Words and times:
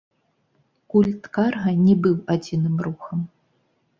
Культ 0.93 1.21
карга 1.37 1.73
не 1.87 1.95
быў 2.07 2.15
адзіным 2.37 2.75
рухам. 2.87 3.19